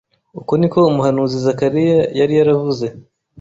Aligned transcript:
Uko 0.39 0.51
niko 0.59 0.79
umuhanuzi 0.91 1.37
Zakariya 1.45 1.99
yari 2.19 2.33
yaravuze 2.39 2.85